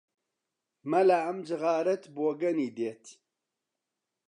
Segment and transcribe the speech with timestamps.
[0.91, 3.05] مەلا ئەم جغارەت بۆگەنی دێت!